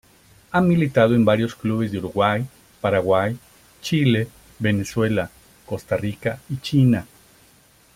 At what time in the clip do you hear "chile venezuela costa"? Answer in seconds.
3.83-5.95